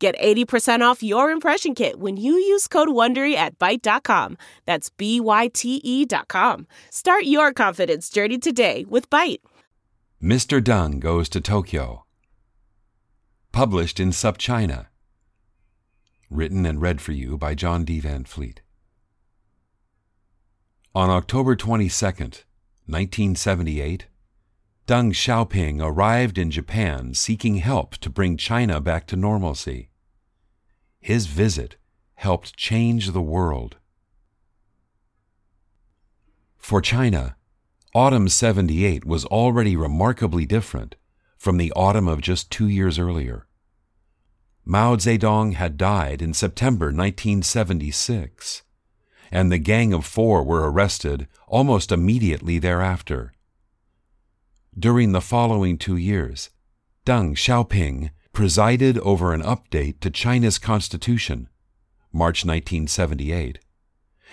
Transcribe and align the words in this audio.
Get 0.00 0.18
80% 0.18 0.80
off 0.80 1.02
your 1.02 1.30
impression 1.30 1.74
kit 1.74 2.00
when 2.00 2.16
you 2.16 2.32
use 2.32 2.66
code 2.66 2.88
WONDERY 2.88 3.34
at 3.34 3.58
Byte.com. 3.58 4.38
That's 4.64 4.88
B-Y-T-E 4.88 6.06
dot 6.06 6.26
com. 6.28 6.66
Start 6.88 7.24
your 7.24 7.52
confidence 7.52 8.08
journey 8.08 8.38
today 8.38 8.86
with 8.88 9.10
Byte. 9.10 9.40
Mr. 10.22 10.58
Deng 10.62 11.00
Goes 11.00 11.28
to 11.28 11.40
Tokyo. 11.42 12.06
Published 13.52 14.00
in 14.00 14.08
SupChina. 14.08 14.86
Written 16.30 16.64
and 16.64 16.80
read 16.80 17.02
for 17.02 17.12
you 17.12 17.36
by 17.36 17.54
John 17.54 17.84
D. 17.84 18.00
Van 18.00 18.24
Fleet. 18.24 18.62
On 20.94 21.10
October 21.10 21.54
22nd, 21.54 22.44
1978, 22.86 24.06
Deng 24.86 25.12
Xiaoping 25.12 25.82
arrived 25.84 26.38
in 26.38 26.50
Japan 26.50 27.12
seeking 27.12 27.56
help 27.56 27.98
to 27.98 28.08
bring 28.08 28.38
China 28.38 28.80
back 28.80 29.06
to 29.08 29.14
normalcy. 29.16 29.89
His 31.00 31.26
visit 31.26 31.76
helped 32.14 32.56
change 32.56 33.12
the 33.12 33.22
world. 33.22 33.76
For 36.58 36.80
China, 36.80 37.36
autumn 37.94 38.28
78 38.28 39.04
was 39.04 39.24
already 39.24 39.76
remarkably 39.76 40.44
different 40.44 40.96
from 41.38 41.56
the 41.56 41.72
autumn 41.72 42.06
of 42.06 42.20
just 42.20 42.50
two 42.50 42.68
years 42.68 42.98
earlier. 42.98 43.46
Mao 44.64 44.96
Zedong 44.96 45.54
had 45.54 45.78
died 45.78 46.20
in 46.20 46.34
September 46.34 46.86
1976, 46.86 48.62
and 49.32 49.50
the 49.50 49.58
Gang 49.58 49.94
of 49.94 50.04
Four 50.04 50.44
were 50.44 50.70
arrested 50.70 51.26
almost 51.48 51.90
immediately 51.90 52.58
thereafter. 52.58 53.32
During 54.78 55.12
the 55.12 55.22
following 55.22 55.78
two 55.78 55.96
years, 55.96 56.50
Deng 57.06 57.32
Xiaoping 57.32 58.10
presided 58.32 58.98
over 58.98 59.32
an 59.32 59.42
update 59.42 60.00
to 60.00 60.10
China's 60.10 60.58
constitution, 60.58 61.48
March 62.12 62.44
1978, 62.44 63.58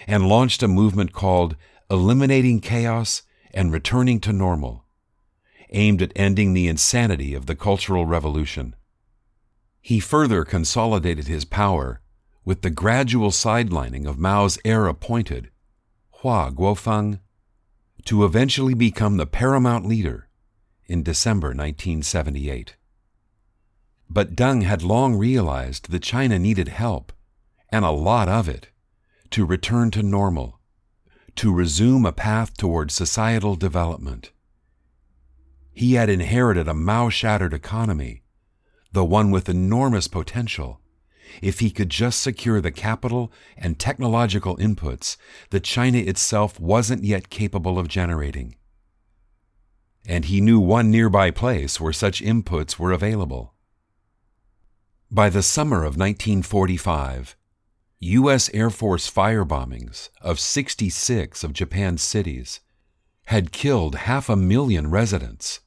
and 0.08 0.28
launched 0.28 0.62
a 0.64 0.68
movement 0.68 1.14
called 1.14 1.56
Eliminating 1.90 2.60
Chaos 2.60 3.24
and 3.54 3.72
Returning 3.72 4.20
to 4.22 4.34
Normal, 4.34 4.86
aimed 5.72 6.02
at 6.02 6.12
ending 6.16 6.54
the 6.54 6.68
insanity 6.68 7.34
of 7.34 7.46
the 7.46 7.56
Cultural 7.56 8.06
Revolution. 8.06 8.76
He 9.82 10.00
further 10.00 10.44
consolidated 10.44 11.28
his 11.28 11.46
power 11.46 12.02
with 12.46 12.62
the 12.62 12.70
gradual 12.70 13.32
sidelining 13.32 14.08
of 14.08 14.20
Mao's 14.20 14.58
heir 14.64 14.88
appointed, 14.88 15.50
Hua 16.22 16.52
Guofeng, 16.52 17.20
to 18.06 18.24
eventually 18.24 18.74
become 18.74 19.18
the 19.18 19.26
paramount 19.26 19.86
leader 19.86 20.30
in 20.86 21.04
December 21.04 21.48
1978. 21.48 22.76
But 24.10 24.36
Deng 24.36 24.64
had 24.64 24.82
long 24.82 25.16
realized 25.16 25.92
that 25.92 26.04
China 26.04 26.40
needed 26.40 26.70
help, 26.70 27.12
and 27.70 27.84
a 27.84 27.92
lot 27.92 28.30
of 28.30 28.48
it, 28.48 28.70
to 29.32 29.46
return 29.46 29.92
to 29.92 30.02
normal, 30.02 30.60
to 31.36 31.54
resume 31.54 32.06
a 32.06 32.12
path 32.12 32.56
toward 32.58 32.92
societal 32.92 33.56
development. 33.56 34.32
He 35.74 35.94
had 35.94 36.10
inherited 36.10 36.68
a 36.68 36.74
Mao 36.74 37.10
shattered 37.10 37.54
economy, 37.54 38.24
the 38.92 39.06
one 39.06 39.30
with 39.30 39.50
enormous 39.50 40.08
potential, 40.08 40.82
if 41.42 41.60
he 41.60 41.70
could 41.70 41.90
just 41.90 42.22
secure 42.22 42.62
the 42.62 42.72
capital 42.72 43.32
and 43.58 43.78
technological 43.78 44.58
inputs 44.58 45.18
that 45.50 45.64
China 45.64 46.00
itself 46.00 46.60
wasn't 46.60 47.04
yet 47.04 47.30
capable 47.30 47.78
of 47.78 47.88
generating. 47.88 48.56
And 50.08 50.26
he 50.26 50.40
knew 50.40 50.60
one 50.60 50.90
nearby 50.90 51.32
place 51.32 51.82
where 51.82 51.94
such 51.94 52.22
inputs 52.22 52.80
were 52.80 52.94
available. 52.94 53.54
By 55.10 55.30
the 55.30 55.42
summer 55.42 55.78
of 55.78 55.96
1945, 55.96 57.38
U.S. 58.00 58.50
Air 58.54 58.70
Force 58.70 59.10
firebombings 59.10 60.10
of 60.22 60.38
66 60.38 61.46
of 61.46 61.54
Japan's 61.54 62.02
cities 62.02 62.60
had 63.28 63.54
killed 63.54 63.96
half 63.96 64.28
a 64.28 64.36
million 64.36 64.92
residents, 64.92 65.62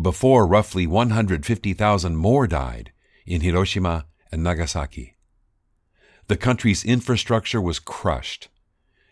before 0.00 0.46
roughly 0.46 0.86
150,000 0.86 2.16
more 2.16 2.46
died 2.46 2.92
in 3.24 3.40
Hiroshima 3.40 4.04
and 4.30 4.44
Nagasaki. 4.44 5.16
The 6.26 6.36
country's 6.36 6.84
infrastructure 6.84 7.62
was 7.62 7.78
crushed, 7.78 8.48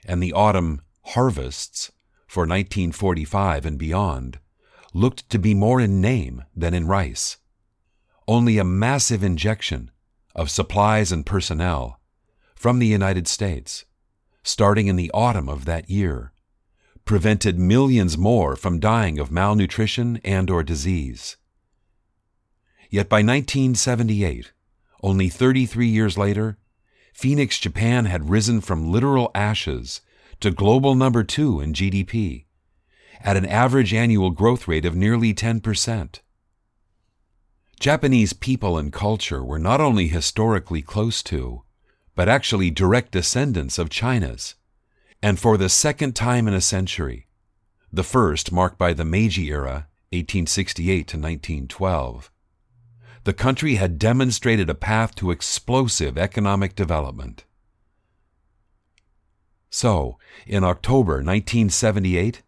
and 0.04 0.22
the 0.22 0.34
autumn 0.34 0.82
harvests 1.06 1.90
for 2.26 2.42
1945 2.42 3.64
and 3.64 3.78
beyond 3.78 4.40
looked 4.92 5.30
to 5.30 5.38
be 5.38 5.54
more 5.54 5.80
in 5.80 6.02
name 6.02 6.44
than 6.54 6.74
in 6.74 6.86
rice 6.86 7.38
only 8.26 8.58
a 8.58 8.64
massive 8.64 9.22
injection 9.22 9.90
of 10.34 10.50
supplies 10.50 11.12
and 11.12 11.24
personnel 11.26 12.00
from 12.54 12.78
the 12.78 12.86
United 12.86 13.28
States, 13.28 13.84
starting 14.42 14.86
in 14.86 14.96
the 14.96 15.10
autumn 15.12 15.48
of 15.48 15.64
that 15.64 15.90
year, 15.90 16.32
prevented 17.04 17.58
millions 17.58 18.16
more 18.16 18.56
from 18.56 18.80
dying 18.80 19.18
of 19.18 19.30
malnutrition 19.30 20.20
and 20.24 20.50
or 20.50 20.62
disease. 20.62 21.36
Yet 22.88 23.08
by 23.08 23.18
1978, 23.18 24.52
only 25.02 25.28
33 25.28 25.86
years 25.86 26.16
later, 26.16 26.58
Phoenix, 27.12 27.58
Japan 27.58 28.06
had 28.06 28.30
risen 28.30 28.60
from 28.60 28.90
literal 28.90 29.30
ashes 29.34 30.00
to 30.40 30.50
global 30.50 30.94
number 30.94 31.22
2 31.22 31.60
in 31.60 31.72
GDP 31.72 32.46
at 33.20 33.36
an 33.36 33.46
average 33.46 33.94
annual 33.94 34.30
growth 34.30 34.66
rate 34.66 34.84
of 34.84 34.96
nearly 34.96 35.32
10%. 35.32 36.20
Japanese 37.84 38.32
people 38.32 38.78
and 38.78 38.90
culture 38.90 39.44
were 39.44 39.58
not 39.58 39.78
only 39.78 40.08
historically 40.08 40.80
close 40.80 41.22
to, 41.22 41.64
but 42.14 42.30
actually 42.30 42.70
direct 42.70 43.12
descendants 43.12 43.78
of 43.78 43.90
China's. 43.90 44.54
And 45.22 45.38
for 45.38 45.58
the 45.58 45.68
second 45.68 46.16
time 46.16 46.48
in 46.48 46.54
a 46.54 46.62
century, 46.62 47.26
the 47.92 48.02
first 48.02 48.50
marked 48.50 48.78
by 48.78 48.94
the 48.94 49.04
Meiji 49.04 49.50
era, 49.50 49.86
1868 50.12 50.94
to 51.08 51.18
1912, 51.18 52.30
the 53.24 53.34
country 53.34 53.74
had 53.74 53.98
demonstrated 53.98 54.70
a 54.70 54.74
path 54.74 55.14
to 55.16 55.30
explosive 55.30 56.16
economic 56.16 56.74
development. 56.74 57.44
So, 59.68 60.16
in 60.46 60.64
October 60.64 61.16
1978, 61.16 62.40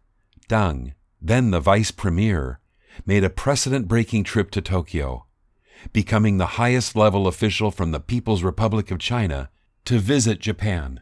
Deng, 0.49 0.93
then 1.21 1.51
the 1.51 1.59
vice 1.59 1.91
premier, 1.91 2.59
made 3.05 3.23
a 3.23 3.29
precedent 3.29 3.87
breaking 3.87 4.23
trip 4.23 4.49
to 4.49 4.61
Tokyo, 4.63 5.26
becoming 5.93 6.37
the 6.37 6.57
highest 6.57 6.95
level 6.95 7.27
official 7.27 7.71
from 7.71 7.91
the 7.91 7.99
People's 7.99 8.43
Republic 8.43 8.91
of 8.91 8.99
China 8.99 9.49
to 9.85 9.99
visit 9.99 10.39
Japan. 10.39 11.01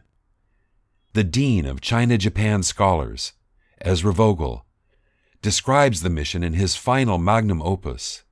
The 1.12 1.24
Dean 1.24 1.66
of 1.66 1.80
China 1.80 2.18
Japan 2.18 2.62
Scholars, 2.62 3.32
Ezra 3.80 4.12
Vogel, 4.12 4.66
describes 5.42 6.00
the 6.00 6.10
mission 6.10 6.42
in 6.42 6.54
his 6.54 6.76
final 6.76 7.18
magnum 7.18 7.62
opus, 7.62 8.24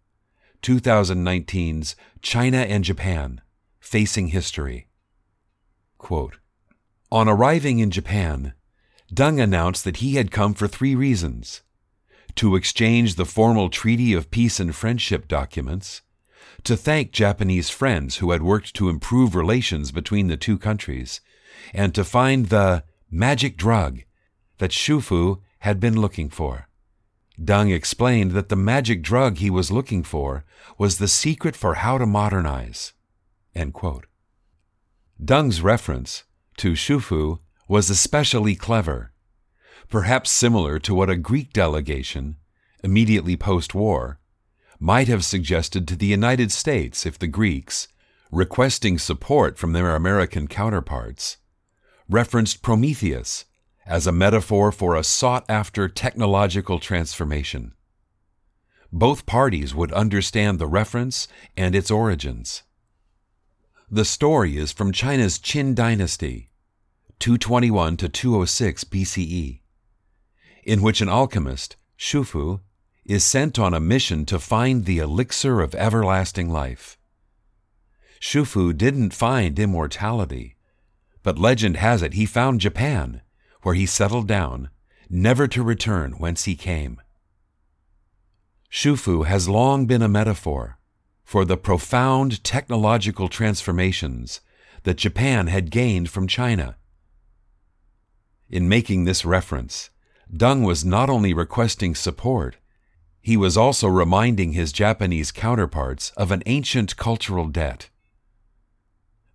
2019's 0.63 1.97
China 2.23 2.59
and 2.59 2.85
Japan 2.85 3.41
Facing 3.81 4.29
History. 4.29 4.89
Quote, 5.99 6.39
On 7.11 7.29
arriving 7.29 7.79
in 7.79 7.91
Japan, 7.91 8.55
Deng 9.13 9.41
announced 9.41 9.85
that 9.85 9.99
he 9.99 10.15
had 10.15 10.31
come 10.31 10.55
for 10.55 10.67
three 10.67 10.95
reasons 10.95 11.63
to 12.37 12.57
exchange 12.57 13.15
the 13.15 13.25
formal 13.25 13.69
Treaty 13.69 14.13
of 14.13 14.31
Peace 14.31 14.59
and 14.59 14.75
Friendship 14.75 15.29
documents, 15.29 16.03
to 16.65 16.77
thank 16.77 17.13
Japanese 17.13 17.71
friends 17.71 18.17
who 18.17 18.31
had 18.31 18.43
worked 18.43 18.75
to 18.75 18.89
improve 18.89 19.35
relations 19.35 19.93
between 19.93 20.29
the 20.29 20.37
two 20.37 20.59
countries, 20.59 21.21
and 21.73 21.95
to 21.95 22.05
find 22.05 22.47
the 22.47 22.85
magic 23.11 23.57
drug 23.57 24.03
that 24.59 24.71
Xu 24.71 25.03
Fu 25.03 25.43
had 25.61 25.81
been 25.81 26.01
looking 26.01 26.29
for. 26.29 26.69
Deng 27.41 27.75
explained 27.75 28.33
that 28.33 28.49
the 28.49 28.57
magic 28.57 29.03
drug 29.03 29.39
he 29.39 29.51
was 29.51 29.73
looking 29.73 30.03
for 30.03 30.45
was 30.79 30.99
the 30.99 31.09
secret 31.09 31.57
for 31.57 31.75
how 31.75 31.99
to 31.99 32.07
modernize. 32.07 32.93
Deng's 35.23 35.61
reference 35.61 36.25
to 36.59 36.73
Xu 36.73 37.03
Fu 37.03 37.41
was 37.69 37.91
especially 37.91 38.55
clever 38.55 39.13
perhaps 39.89 40.31
similar 40.31 40.79
to 40.81 40.95
what 40.95 41.11
a 41.11 41.17
Greek 41.17 41.53
delegation, 41.53 42.37
immediately 42.83 43.37
post 43.37 43.75
war, 43.75 44.19
might 44.85 45.09
have 45.09 45.25
suggested 45.25 45.89
to 45.89 45.97
the 45.97 46.05
United 46.05 46.53
States 46.53 47.07
if 47.07 47.19
the 47.19 47.27
Greeks, 47.27 47.89
requesting 48.31 48.99
support 48.99 49.57
from 49.57 49.73
their 49.73 49.97
American 49.97 50.47
counterparts, 50.47 51.39
referenced 52.07 52.61
Prometheus 52.61 53.47
as 53.87 54.07
a 54.07 54.13
metaphor 54.13 54.71
for 54.71 54.95
a 54.95 55.03
sought 55.03 55.47
after 55.49 55.89
technological 55.89 56.79
transformation. 56.79 57.73
Both 58.93 59.25
parties 59.25 59.75
would 59.75 59.91
understand 59.93 60.59
the 60.59 60.67
reference 60.67 61.29
and 61.57 61.75
its 61.75 61.91
origins. 61.91 62.63
The 63.91 64.05
story 64.05 64.59
is 64.59 64.71
from 64.71 64.93
China's 64.93 65.39
Qin 65.39 65.75
dynasty, 65.75 66.51
221 67.21 67.97
to 67.97 68.11
206 68.11 68.85
BCE, 68.85 69.61
in 70.63 70.83
which 70.83 71.01
an 71.01 71.09
alchemist, 71.09 71.77
Xu 71.99 72.27
Fu, 72.27 72.61
is 73.05 73.25
sent 73.25 73.59
on 73.59 73.75
a 73.75 73.81
mission 73.81 74.25
to 74.25 74.39
find 74.39 74.85
the 74.85 74.99
elixir 74.99 75.61
of 75.61 75.75
everlasting 75.75 76.51
life. 76.51 76.97
Xu 78.21 78.47
Fu 78.47 78.73
didn't 78.73 79.13
find 79.13 79.59
immortality, 79.59 80.57
but 81.23 81.39
legend 81.39 81.77
has 81.77 82.03
it 82.03 82.15
he 82.15 82.25
found 82.25 82.61
Japan, 82.61 83.21
where 83.63 83.75
he 83.75 83.87
settled 83.87 84.27
down, 84.27 84.71
never 85.11 85.47
to 85.49 85.63
return 85.63 86.13
whence 86.13 86.45
he 86.45 86.57
came. 86.57 87.01
Xu 88.71 88.99
Fu 88.99 89.25
has 89.25 89.49
long 89.49 89.87
been 89.87 90.03
a 90.03 90.09
metaphor 90.09 90.79
for 91.23 91.45
the 91.45 91.57
profound 91.57 92.43
technological 92.45 93.29
transformations 93.29 94.41
that 94.85 94.97
Japan 94.97 95.47
had 95.47 95.71
gained 95.71 96.11
from 96.11 96.27
China. 96.27 96.77
In 98.49 98.69
making 98.69 99.05
this 99.05 99.25
reference, 99.25 99.91
Deng 100.33 100.65
was 100.65 100.85
not 100.85 101.11
only 101.11 101.33
requesting 101.33 101.95
support, 101.95 102.57
he 103.25 103.39
was 103.39 103.57
also 103.57 103.89
reminding 103.89 104.53
his 104.53 104.71
Japanese 104.71 105.33
counterparts 105.33 106.11
of 106.11 106.31
an 106.31 106.43
ancient 106.45 106.95
cultural 106.99 107.47
debt. 107.49 107.89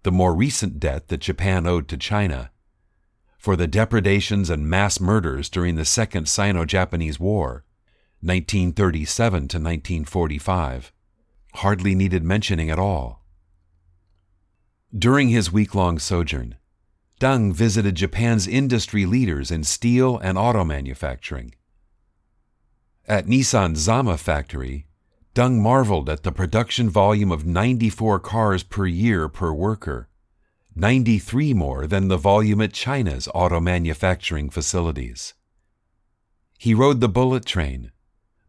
The 0.03 0.12
more 0.12 0.36
recent 0.36 0.80
debt 0.80 1.07
that 1.07 1.21
Japan 1.21 1.65
owed 1.65 1.88
to 1.88 1.97
China 1.97 2.51
for 3.39 3.56
the 3.56 3.65
depredations 3.65 4.51
and 4.51 4.69
mass 4.69 5.00
murders 5.00 5.50
during 5.50 5.74
the 5.74 5.86
Second 5.86 6.27
Sino 6.27 6.65
Japanese 6.65 7.19
War, 7.19 7.65
1937 8.21 9.31
to 9.39 9.57
1945, 9.57 10.92
hardly 11.56 11.95
needed 11.95 12.24
mentioning 12.24 12.69
at 12.69 12.77
all. 12.77 13.24
During 14.95 15.30
his 15.30 15.51
week 15.51 15.74
long 15.74 15.97
sojourn, 15.97 16.57
Deng 17.19 17.53
visited 17.53 17.95
Japan's 17.95 18.47
industry 18.47 19.07
leaders 19.07 19.50
in 19.50 19.63
steel 19.63 20.19
and 20.19 20.38
auto 20.38 20.63
manufacturing. 20.63 21.56
At 23.09 23.25
Nissan's 23.25 23.79
Zama 23.79 24.19
factory, 24.19 24.85
Deng 25.33 25.57
marveled 25.61 26.11
at 26.11 26.21
the 26.21 26.31
production 26.31 26.91
volume 26.91 27.31
of 27.31 27.44
94 27.44 28.19
cars 28.19 28.61
per 28.61 28.85
year 28.85 29.27
per 29.27 29.51
worker, 29.51 30.09
93 30.75 31.56
more 31.56 31.88
than 31.88 32.07
the 32.07 32.17
volume 32.17 32.61
at 32.61 32.71
China's 32.71 33.27
auto 33.33 33.59
manufacturing 33.59 34.51
facilities. 34.51 35.33
He 36.59 36.75
rode 36.75 37.01
the 37.01 37.09
bullet 37.09 37.45
train, 37.45 37.91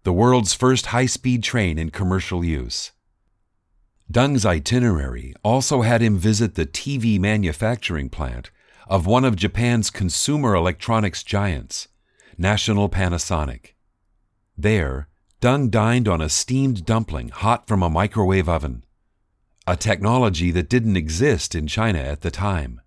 the 0.02 0.12
world's 0.12 0.52
first 0.52 0.86
high 0.86 1.06
speed 1.06 1.42
train 1.42 1.78
in 1.78 1.88
commercial 1.88 2.44
use. 2.44 2.92
Deng's 4.12 4.44
itinerary 4.44 5.32
also 5.42 5.80
had 5.80 6.02
him 6.02 6.18
visit 6.18 6.54
the 6.54 6.66
TV 6.66 7.18
manufacturing 7.18 8.10
plant 8.10 8.50
of 8.86 9.06
one 9.06 9.24
of 9.24 9.36
Japan's 9.36 9.88
consumer 9.88 10.54
electronics 10.54 11.22
giants, 11.22 11.88
National 12.36 12.90
Panasonic. 12.90 13.72
There, 14.62 15.08
Deng 15.40 15.70
dined 15.70 16.06
on 16.06 16.20
a 16.20 16.28
steamed 16.28 16.84
dumpling 16.84 17.30
hot 17.30 17.66
from 17.66 17.82
a 17.82 17.88
microwave 17.88 18.46
oven, 18.46 18.84
a 19.66 19.74
technology 19.74 20.50
that 20.50 20.68
didn't 20.68 20.98
exist 20.98 21.54
in 21.54 21.66
China 21.66 21.98
at 21.98 22.20
the 22.20 22.30
time. 22.30 22.82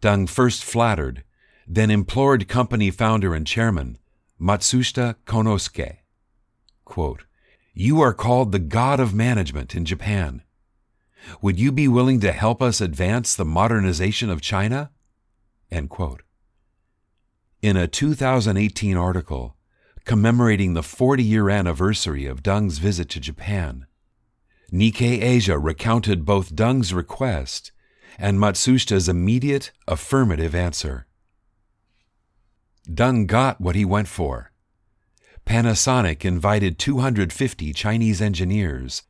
Deng 0.00 0.26
first 0.26 0.64
flattered, 0.64 1.22
then 1.66 1.90
implored 1.90 2.48
company 2.48 2.90
founder 2.90 3.34
and 3.34 3.46
chairman 3.46 3.98
Matsushita 4.40 5.16
Konosuke. 5.26 5.98
Quote, 6.86 7.26
you 7.74 8.00
are 8.00 8.14
called 8.14 8.52
the 8.52 8.58
god 8.58 9.00
of 9.00 9.12
management 9.12 9.74
in 9.74 9.84
Japan. 9.84 10.40
Would 11.42 11.60
you 11.60 11.70
be 11.70 11.88
willing 11.88 12.20
to 12.20 12.32
help 12.32 12.62
us 12.62 12.80
advance 12.80 13.36
the 13.36 13.44
modernization 13.44 14.30
of 14.30 14.40
China? 14.40 14.92
In 15.70 15.90
a 17.76 17.86
2018 17.86 18.96
article 18.96 19.53
commemorating 20.04 20.74
the 20.74 20.82
40 20.82 21.22
year 21.22 21.48
anniversary 21.48 22.26
of 22.26 22.42
Deng's 22.42 22.78
visit 22.78 23.08
to 23.10 23.20
Japan, 23.20 23.86
Nikkei 24.72 25.22
Asia 25.22 25.58
recounted 25.58 26.24
both 26.24 26.54
Deng's 26.54 26.92
request 26.92 27.72
and 28.18 28.38
Matsushita's 28.38 29.08
immediate 29.08 29.72
affirmative 29.88 30.54
answer. 30.54 31.06
Deng 32.88 33.26
got 33.26 33.60
what 33.60 33.74
he 33.74 33.84
went 33.84 34.08
for. 34.08 34.52
Panasonic 35.46 36.24
invited 36.24 36.78
250 36.78 37.72
Chinese 37.72 38.20
engineers 38.20 39.02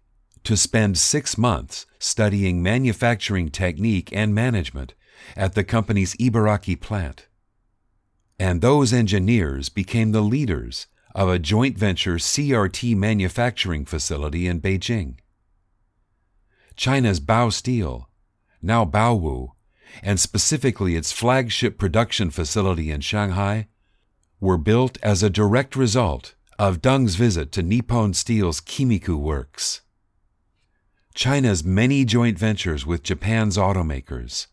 to 0.43 0.57
spend 0.57 0.99
six 0.99 1.39
months 1.39 1.87
studying 1.99 2.63
manufacturing 2.63 3.51
technique 3.51 4.11
and 4.13 4.35
management 4.35 4.95
at 5.37 5.55
the 5.55 5.65
company's 5.65 6.15
Ibaraki 6.17 6.79
plant. 6.81 7.29
And 8.39 8.61
those 8.61 8.93
engineers 8.93 9.69
became 9.69 10.13
the 10.13 10.21
leaders 10.21 10.87
of 11.15 11.29
a 11.29 11.39
joint 11.39 11.79
venture 11.79 12.17
CRT 12.17 12.97
manufacturing 12.97 13.85
facility 13.85 14.47
in 14.47 14.61
Beijing. 14.61 15.17
China's 16.77 17.21
Bao 17.21 17.53
Steel, 17.53 18.09
now 18.61 18.85
Baowu, 18.85 19.53
and 20.03 20.19
specifically 20.19 20.97
its 20.97 21.13
flagship 21.13 21.79
production 21.79 22.31
facility 22.31 22.91
in 22.91 23.01
Shanghai, 23.01 23.69
were 24.41 24.59
built 24.59 24.99
as 25.03 25.23
a 25.23 25.31
direct 25.31 25.77
result 25.77 26.35
of 26.59 26.83
Deng's 26.83 27.15
visit 27.15 27.53
to 27.53 27.63
Nippon 27.63 28.13
Steel's 28.13 28.61
Kimitsu 28.61 29.17
works. 29.17 29.83
China's 31.15 31.63
many 31.63 32.05
joint 32.05 32.39
ventures 32.39 32.85
with 32.85 33.05
Japan's 33.05 33.57
automakers, 33.57 34.49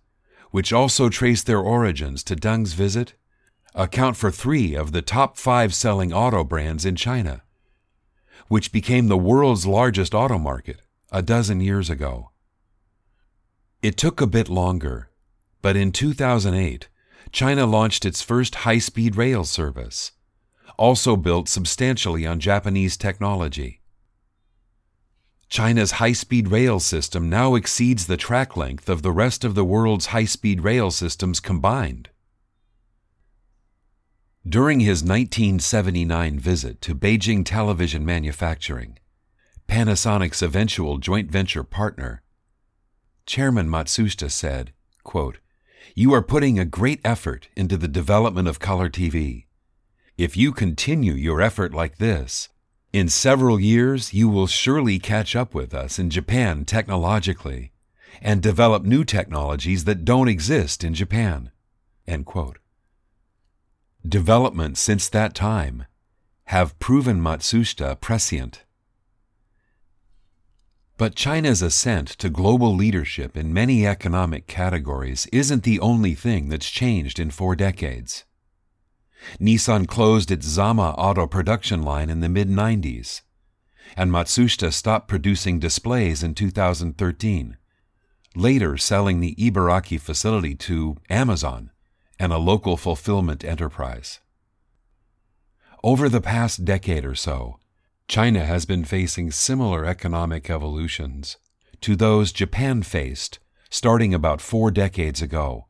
which 0.51 0.71
also 0.71 1.09
trace 1.09 1.41
their 1.41 1.59
origins 1.59 2.23
to 2.23 2.35
Deng's 2.35 2.73
visit, 2.73 3.15
account 3.73 4.17
for 4.17 4.31
three 4.31 4.75
of 4.75 4.91
the 4.91 5.01
top 5.01 5.37
five 5.37 5.73
selling 5.73 6.11
auto 6.11 6.43
brands 6.43 6.85
in 6.85 6.95
China, 6.95 7.43
which 8.47 8.71
became 8.71 9.07
the 9.07 9.17
world's 9.17 9.65
largest 9.65 10.13
auto 10.13 10.37
market 10.37 10.81
a 11.11 11.21
dozen 11.21 11.61
years 11.61 11.89
ago. 11.89 12.31
It 13.81 13.97
took 13.97 14.21
a 14.21 14.27
bit 14.27 14.49
longer, 14.49 15.09
but 15.61 15.75
in 15.75 15.91
2008, 15.91 16.89
China 17.31 17.65
launched 17.65 18.05
its 18.05 18.21
first 18.21 18.55
high 18.55 18.79
speed 18.79 19.15
rail 19.15 19.43
service, 19.43 20.11
also 20.77 21.15
built 21.15 21.47
substantially 21.47 22.25
on 22.27 22.39
Japanese 22.39 22.97
technology. 22.97 23.81
China's 25.47 25.91
high 25.93 26.13
speed 26.13 26.47
rail 26.47 26.79
system 26.79 27.29
now 27.29 27.55
exceeds 27.55 28.07
the 28.07 28.17
track 28.17 28.55
length 28.55 28.87
of 28.87 29.01
the 29.01 29.11
rest 29.11 29.43
of 29.43 29.55
the 29.55 29.65
world's 29.65 30.07
high 30.07 30.25
speed 30.25 30.61
rail 30.61 30.91
systems 30.91 31.39
combined. 31.39 32.09
During 34.47 34.79
his 34.79 35.03
1979 35.03 36.39
visit 36.39 36.81
to 36.81 36.95
Beijing 36.95 37.45
Television 37.45 38.03
Manufacturing, 38.03 38.97
Panasonic's 39.67 40.41
eventual 40.41 40.97
joint 40.97 41.29
venture 41.29 41.63
partner, 41.63 42.23
Chairman 43.27 43.69
Matsushita 43.69 44.31
said, 44.31 44.73
quote, 45.03 45.37
You 45.93 46.11
are 46.15 46.23
putting 46.23 46.57
a 46.57 46.65
great 46.65 47.01
effort 47.05 47.49
into 47.55 47.77
the 47.77 47.87
development 47.87 48.47
of 48.47 48.59
color 48.59 48.89
TV. 48.89 49.45
If 50.17 50.35
you 50.35 50.53
continue 50.53 51.13
your 51.13 51.39
effort 51.39 51.71
like 51.71 51.99
this, 51.99 52.49
in 52.91 53.09
several 53.09 53.59
years, 53.59 54.11
you 54.11 54.27
will 54.27 54.47
surely 54.47 54.97
catch 54.97 55.35
up 55.35 55.53
with 55.53 55.71
us 55.71 55.99
in 55.99 56.09
Japan 56.09 56.65
technologically 56.65 57.73
and 58.23 58.41
develop 58.41 58.83
new 58.83 59.03
technologies 59.03 59.83
that 59.83 60.03
don't 60.03 60.27
exist 60.27 60.83
in 60.83 60.95
Japan. 60.95 61.51
Developments 64.07 64.81
since 64.81 65.07
that 65.09 65.35
time 65.35 65.85
have 66.45 66.77
proven 66.79 67.21
Matsushita 67.21 68.01
prescient. 68.01 68.63
But 70.97 71.13
China's 71.13 71.61
ascent 71.61 72.07
to 72.17 72.31
global 72.31 72.75
leadership 72.75 73.37
in 73.37 73.53
many 73.53 73.85
economic 73.85 74.47
categories 74.47 75.27
isn't 75.31 75.61
the 75.61 75.79
only 75.79 76.15
thing 76.15 76.49
that's 76.49 76.71
changed 76.71 77.19
in 77.19 77.29
four 77.29 77.55
decades. 77.55 78.25
Nissan 79.39 79.87
closed 79.87 80.31
its 80.31 80.47
Zama 80.47 80.95
auto 80.97 81.27
production 81.27 81.83
line 81.83 82.09
in 82.09 82.21
the 82.21 82.29
mid 82.29 82.49
90s, 82.49 83.21
and 83.95 84.11
Matsushita 84.11 84.73
stopped 84.73 85.07
producing 85.07 85.59
displays 85.59 86.23
in 86.23 86.33
2013, 86.33 87.57
later 88.35 88.77
selling 88.77 89.19
the 89.19 89.35
Ibaraki 89.35 89.99
facility 89.99 90.55
to 90.55 90.97
Amazon 91.07 91.70
and 92.21 92.31
a 92.31 92.37
local 92.37 92.77
fulfillment 92.77 93.43
enterprise. 93.43 94.19
Over 95.83 96.07
the 96.07 96.21
past 96.21 96.63
decade 96.63 97.03
or 97.03 97.15
so, 97.15 97.57
China 98.07 98.45
has 98.45 98.67
been 98.67 98.85
facing 98.85 99.31
similar 99.31 99.85
economic 99.85 100.47
evolutions 100.47 101.37
to 101.81 101.95
those 101.95 102.31
Japan 102.31 102.83
faced 102.83 103.39
starting 103.71 104.13
about 104.13 104.39
four 104.39 104.69
decades 104.69 105.19
ago. 105.19 105.65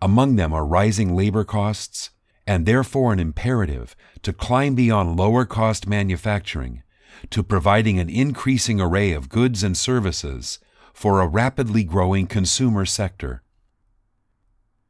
Among 0.00 0.36
them 0.36 0.52
are 0.52 0.64
rising 0.64 1.16
labor 1.16 1.42
costs, 1.42 2.10
and 2.46 2.64
therefore 2.64 3.12
an 3.12 3.18
imperative 3.18 3.96
to 4.22 4.32
climb 4.32 4.76
beyond 4.76 5.18
lower 5.18 5.44
cost 5.44 5.88
manufacturing 5.88 6.84
to 7.30 7.42
providing 7.42 7.98
an 7.98 8.08
increasing 8.08 8.80
array 8.80 9.10
of 9.10 9.28
goods 9.28 9.64
and 9.64 9.76
services 9.76 10.60
for 10.94 11.20
a 11.20 11.26
rapidly 11.26 11.82
growing 11.82 12.28
consumer 12.28 12.86
sector. 12.86 13.41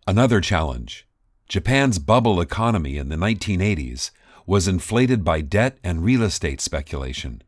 Another 0.06 0.40
challenge 0.40 1.06
Japan's 1.48 2.00
bubble 2.00 2.40
economy 2.40 2.96
in 2.96 3.08
the 3.08 3.16
1980s 3.16 4.10
was 4.46 4.66
inflated 4.66 5.22
by 5.22 5.40
debt 5.40 5.78
and 5.84 6.02
real 6.02 6.22
estate 6.24 6.60
speculation. 6.60 7.42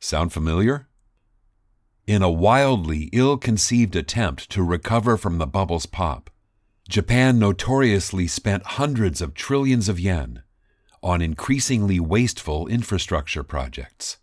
Sound 0.00 0.32
familiar? 0.32 0.88
In 2.06 2.22
a 2.22 2.30
wildly 2.30 3.10
ill 3.12 3.36
conceived 3.36 3.94
attempt 3.96 4.48
to 4.50 4.62
recover 4.62 5.18
from 5.18 5.36
the 5.36 5.46
bubble's 5.46 5.84
pop, 5.84 6.30
Japan 6.88 7.38
notoriously 7.38 8.26
spent 8.26 8.62
hundreds 8.78 9.20
of 9.20 9.34
trillions 9.34 9.90
of 9.90 10.00
yen 10.00 10.42
on 11.02 11.20
increasingly 11.20 12.00
wasteful 12.00 12.66
infrastructure 12.66 13.42
projects 13.42 14.16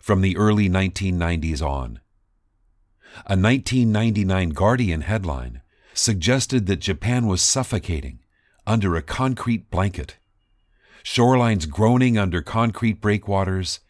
from 0.00 0.20
the 0.20 0.36
early 0.36 0.68
1990s 0.68 1.60
on. 1.60 1.98
A 3.26 3.34
1999 3.34 4.50
Guardian 4.50 5.00
headline 5.00 5.62
suggested 5.96 6.66
that 6.66 6.76
Japan 6.76 7.26
was 7.26 7.42
suffocating 7.42 8.20
under 8.66 8.96
a 8.96 9.02
concrete 9.02 9.70
blanket. 9.70 10.16
Shorelines 11.04 11.68
groaning 11.68 12.18
under 12.18 12.42
concrete 12.42 13.00
breakwaters, 13.00 13.80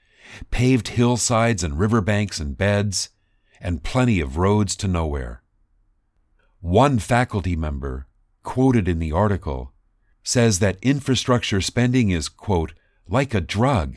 paved 0.51 0.89
hillsides 0.89 1.65
and 1.65 1.79
riverbanks 1.79 2.39
and 2.39 2.57
beds, 2.57 3.11
and 3.61 3.83
plenty 3.83 4.21
of 4.21 4.37
roads 4.37 4.77
to 4.77 4.89
nowhere. 4.89 5.43
One 6.61 6.99
faculty 6.99 7.57
member, 7.57 8.07
quoted 8.43 8.87
in 8.87 8.99
the 8.99 9.13
article, 9.13 9.73
says 10.23 10.59
that 10.59 10.79
infrastructure 10.83 11.61
spending 11.61 12.11
is, 12.11 12.29
quote, 12.29 12.75
like 13.09 13.33
a 13.33 13.41
drug. 13.41 13.97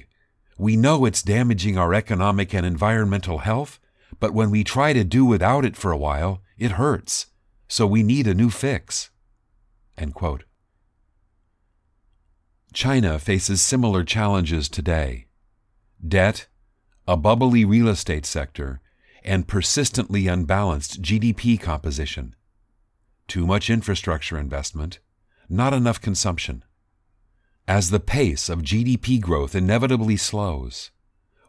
We 0.58 0.78
know 0.78 1.06
it's 1.06 1.24
damaging 1.24 1.78
our 1.78 1.94
economic 1.94 2.54
and 2.54 2.66
environmental 2.66 3.40
health, 3.40 3.80
but 4.20 4.34
when 4.34 4.52
we 4.52 4.64
try 4.64 4.94
to 4.94 5.04
do 5.04 5.26
without 5.26 5.66
it 5.66 5.76
for 5.76 5.92
a 5.92 5.98
while, 5.98 6.42
it 6.58 6.72
hurts. 6.72 7.28
So 7.70 7.88
we 7.88 8.04
need 8.04 8.28
a 8.28 8.34
new 8.34 8.50
fix. 8.50 9.10
China 12.74 13.18
faces 13.18 13.62
similar 13.62 14.04
challenges 14.04 14.68
today 14.68 15.28
debt, 16.06 16.48
a 17.08 17.16
bubbly 17.16 17.64
real 17.64 17.88
estate 17.88 18.26
sector, 18.26 18.82
and 19.24 19.48
persistently 19.48 20.28
unbalanced 20.28 21.02
GDP 21.02 21.60
composition 21.60 22.36
too 23.30 23.46
much 23.46 23.70
infrastructure 23.70 24.38
investment, 24.38 25.00
not 25.48 25.72
enough 25.72 26.02
consumption. 26.02 26.64
As 27.68 27.92
the 27.92 28.00
pace 28.00 28.50
of 28.50 28.64
GDP 28.64 29.22
growth 29.22 29.56
inevitably 29.56 30.18
slows, 30.18 30.90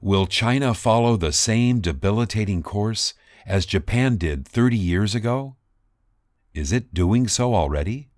will 0.02 0.26
China 0.26 0.74
follow 0.74 1.16
the 1.16 1.32
same 1.32 1.80
debilitating 1.80 2.62
course 2.62 3.14
as 3.46 3.64
Japan 3.64 4.16
did 4.16 4.46
30 4.46 4.76
years 4.76 5.14
ago? 5.14 5.56
Is 6.54 6.72
it 6.72 6.94
doing 6.94 7.28
so 7.28 7.54
already? 7.54 8.08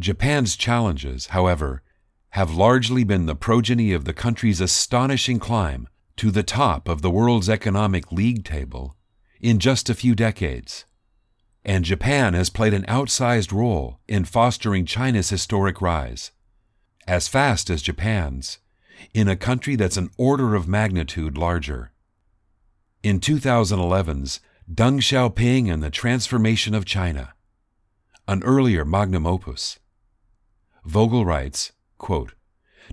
Japan's 0.00 0.56
challenges, 0.56 1.28
however, 1.28 1.82
have 2.30 2.54
largely 2.54 3.04
been 3.04 3.26
the 3.26 3.36
progeny 3.36 3.92
of 3.92 4.04
the 4.04 4.12
country's 4.12 4.60
astonishing 4.60 5.38
climb 5.38 5.88
to 6.16 6.30
the 6.30 6.42
top 6.42 6.88
of 6.88 7.02
the 7.02 7.10
world's 7.10 7.48
economic 7.48 8.10
league 8.10 8.44
table 8.44 8.96
in 9.40 9.58
just 9.58 9.88
a 9.88 9.94
few 9.94 10.14
decades 10.14 10.84
and 11.64 11.84
Japan 11.84 12.34
has 12.34 12.50
played 12.50 12.74
an 12.74 12.84
outsized 12.84 13.50
role 13.50 13.98
in 14.06 14.24
fostering 14.24 14.84
China's 14.84 15.30
historic 15.30 15.80
rise. 15.80 16.30
As 17.06 17.26
fast 17.26 17.70
as 17.70 17.82
Japan's, 17.82 18.58
in 19.14 19.28
a 19.28 19.36
country 19.36 19.74
that's 19.74 19.96
an 19.96 20.10
order 20.18 20.54
of 20.54 20.68
magnitude 20.68 21.38
larger. 21.38 21.90
In 23.02 23.18
2011's 23.18 24.40
Deng 24.72 25.00
Xiaoping 25.00 25.70
and 25.70 25.82
the 25.82 25.90
Transformation 25.90 26.74
of 26.74 26.86
China, 26.86 27.34
an 28.26 28.42
earlier 28.42 28.82
magnum 28.82 29.26
opus. 29.26 29.78
Vogel 30.86 31.26
writes, 31.26 31.72
quote, 31.98 32.32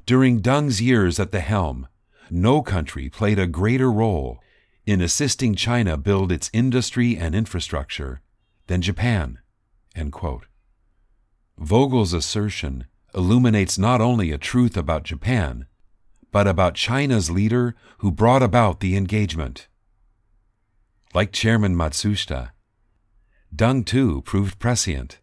During 0.05 0.41
Deng's 0.41 0.81
years 0.81 1.17
at 1.17 1.31
the 1.31 1.39
helm, 1.39 1.87
no 2.29 2.61
country 2.61 3.09
played 3.09 3.39
a 3.39 3.47
greater 3.47 3.89
role 3.89 4.39
in 4.85 4.99
assisting 4.99 5.55
China 5.55 5.95
build 5.95 6.29
its 6.29 6.49
industry 6.51 7.15
and 7.15 7.33
infrastructure 7.33 8.21
than 8.67 8.81
Japan. 8.81 9.39
Vogel's 11.57 12.11
assertion 12.11 12.85
illuminates 13.15 13.77
not 13.77 14.01
only 14.01 14.31
a 14.31 14.37
truth 14.37 14.75
about 14.75 15.03
Japan, 15.03 15.67
but 16.33 16.47
about 16.47 16.75
China's 16.75 17.31
leader 17.31 17.75
who 17.99 18.11
brought 18.11 18.43
about 18.43 18.81
the 18.81 18.97
engagement. 18.97 19.69
Like 21.13 21.33
Chairman 21.33 21.75
Matsushita, 21.75 22.51
Deng 23.53 23.85
too 23.85 24.21
proved 24.21 24.59
prescient, 24.59 25.19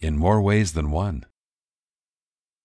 in 0.00 0.18
more 0.18 0.42
ways 0.42 0.72
than 0.72 0.90
one. 0.90 1.24